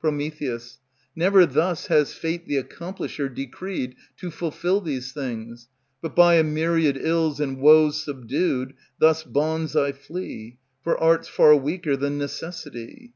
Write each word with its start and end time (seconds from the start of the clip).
Pr. 0.00 0.08
Never 1.14 1.46
thus 1.46 1.86
has 1.86 2.12
Fate 2.12 2.48
the 2.48 2.60
Accomplisher 2.60 3.32
Decreed 3.32 3.94
to 4.16 4.28
fulfill 4.28 4.80
these 4.80 5.12
things, 5.12 5.68
but 6.02 6.16
by 6.16 6.34
a 6.34 6.42
myriad 6.42 6.96
ills 6.96 7.38
And 7.38 7.60
woes 7.60 8.02
subdued, 8.04 8.74
thus 8.98 9.22
bonds 9.22 9.76
I 9.76 9.92
flee; 9.92 10.58
For 10.82 10.98
art 10.98 11.26
's 11.26 11.28
far 11.28 11.54
weaker 11.54 11.96
than 11.96 12.18
necessity. 12.18 13.12